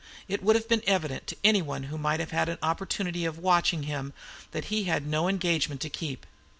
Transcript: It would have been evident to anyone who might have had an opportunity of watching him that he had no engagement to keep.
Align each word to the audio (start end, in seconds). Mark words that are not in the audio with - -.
It 0.27 0.41
would 0.41 0.55
have 0.55 0.67
been 0.67 0.81
evident 0.87 1.27
to 1.27 1.35
anyone 1.43 1.83
who 1.83 1.95
might 1.99 2.19
have 2.19 2.31
had 2.31 2.49
an 2.49 2.57
opportunity 2.63 3.23
of 3.23 3.37
watching 3.37 3.83
him 3.83 4.13
that 4.49 4.65
he 4.73 4.85
had 4.85 5.05
no 5.05 5.27
engagement 5.27 5.79
to 5.81 5.91
keep. 5.91 6.25